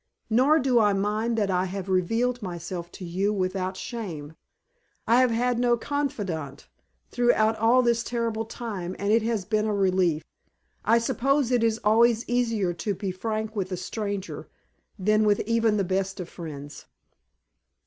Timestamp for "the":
15.77-15.83